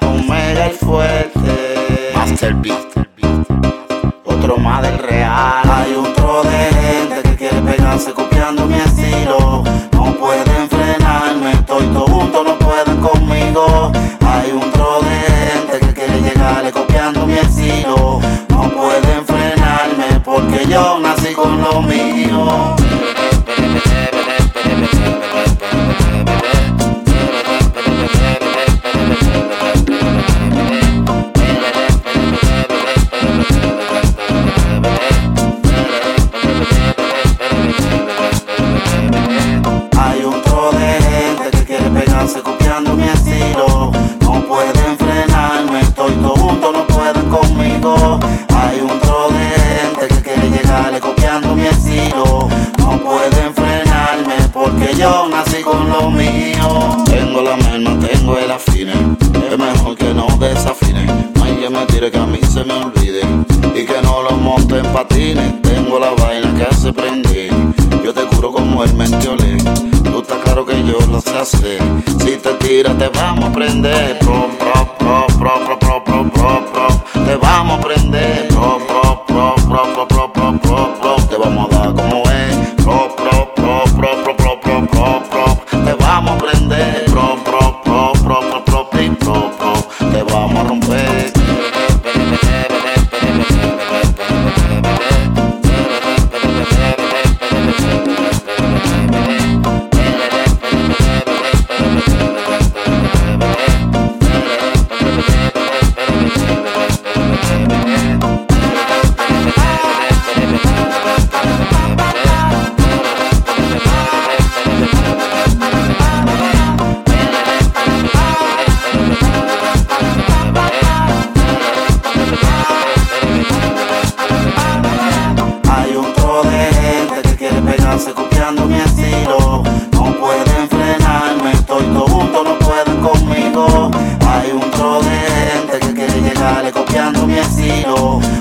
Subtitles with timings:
[0.00, 2.78] Omega el fuerte, Master Beat,
[4.24, 5.70] otro más del real.
[5.70, 8.31] Hay un tro de gente que quiere pegarse copiando
[55.12, 57.04] yo nací con lo mío.
[57.04, 58.92] Tengo la merma, tengo el afine.
[59.50, 61.04] Es mejor que no desafine.
[61.34, 63.22] No hay que me tire que a mí se me olvide.
[63.74, 65.60] Y que no lo monte en patines.
[65.62, 67.50] Tengo la vaina que hace prender.
[68.02, 69.58] Yo te curo como el mentiolé.
[70.04, 71.80] Tú estás claro que yo lo sé hacer.
[72.24, 74.18] Si te tiras, te vamos a prender.
[74.20, 77.24] Pro, pro, pro, pro, pro, pro, pro, pro, pro.
[77.26, 78.31] Te vamos a prender.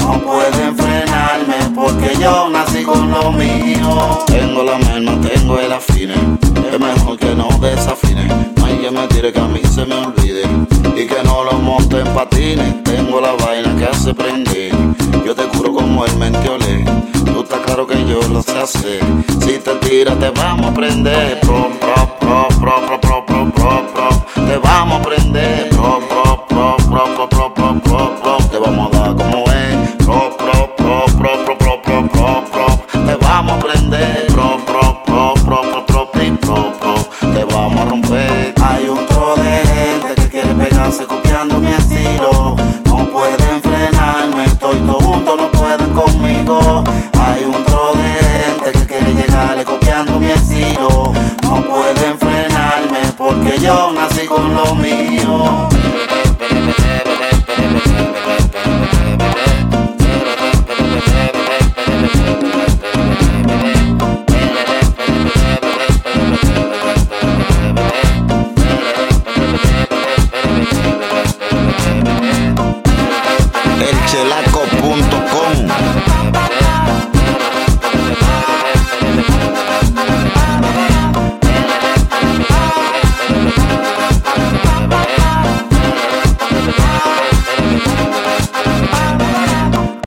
[0.00, 4.24] No pueden frenarme porque yo nací con lo mío.
[4.26, 6.14] Tengo la merma, tengo el afine.
[6.72, 8.26] Es mejor que no desafine.
[8.56, 10.42] No hay que me tire que a mí se me olvide.
[10.96, 12.82] Y que no lo monte en patines.
[12.82, 14.72] Tengo la vaina que hace prender.
[15.24, 16.84] Yo te curo como el mentiolé.
[17.24, 19.00] Tú estás claro que yo lo sé hacer.
[19.40, 21.40] Si te tiras, te vamos a prender.
[21.40, 23.52] Pro, pro, pro, pro, pro, pro,
[47.32, 51.14] Hay un tro de gente que quiere llegarle copiando mi estilo.
[51.42, 55.71] No pueden frenarme porque yo nací con lo mío.